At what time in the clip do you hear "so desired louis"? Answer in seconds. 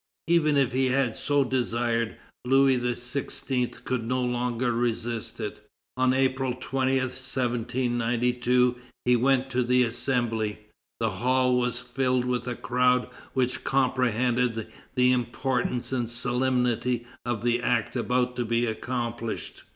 1.15-2.79